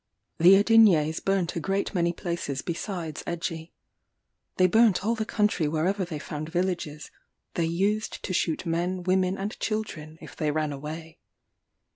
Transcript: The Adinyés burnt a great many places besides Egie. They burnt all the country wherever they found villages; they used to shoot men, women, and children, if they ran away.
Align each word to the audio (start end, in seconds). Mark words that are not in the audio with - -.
The 0.39 0.53
Adinyés 0.53 1.23
burnt 1.23 1.55
a 1.55 1.59
great 1.59 1.93
many 1.93 2.11
places 2.11 2.63
besides 2.63 3.21
Egie. 3.27 3.69
They 4.57 4.65
burnt 4.65 5.05
all 5.05 5.13
the 5.13 5.25
country 5.27 5.67
wherever 5.67 6.03
they 6.05 6.17
found 6.17 6.49
villages; 6.49 7.11
they 7.53 7.65
used 7.65 8.23
to 8.23 8.33
shoot 8.33 8.65
men, 8.65 9.03
women, 9.03 9.37
and 9.37 9.59
children, 9.59 10.17
if 10.19 10.35
they 10.35 10.49
ran 10.49 10.73
away. 10.73 11.19